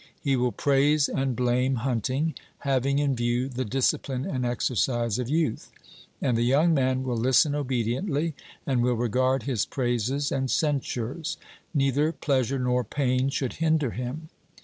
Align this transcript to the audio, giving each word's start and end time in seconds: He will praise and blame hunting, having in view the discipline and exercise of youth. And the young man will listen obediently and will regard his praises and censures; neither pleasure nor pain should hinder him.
He 0.19 0.35
will 0.35 0.51
praise 0.51 1.07
and 1.07 1.35
blame 1.35 1.75
hunting, 1.75 2.33
having 2.61 2.97
in 2.97 3.15
view 3.15 3.47
the 3.49 3.63
discipline 3.63 4.25
and 4.25 4.43
exercise 4.43 5.19
of 5.19 5.29
youth. 5.29 5.71
And 6.19 6.35
the 6.35 6.41
young 6.41 6.73
man 6.73 7.03
will 7.03 7.15
listen 7.17 7.53
obediently 7.53 8.33
and 8.65 8.81
will 8.81 8.95
regard 8.95 9.43
his 9.43 9.63
praises 9.63 10.31
and 10.31 10.49
censures; 10.49 11.37
neither 11.71 12.11
pleasure 12.11 12.57
nor 12.57 12.83
pain 12.83 13.29
should 13.29 13.53
hinder 13.61 13.91
him. 13.91 14.29